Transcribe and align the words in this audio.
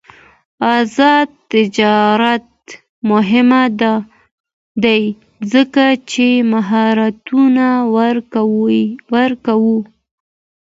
آزاد 0.77 1.29
تجارت 1.51 2.49
مهم 3.09 3.49
دی 4.83 5.03
ځکه 5.51 5.85
چې 6.11 6.27
مهارتونه 6.53 7.67
ورکوي. 7.97 8.85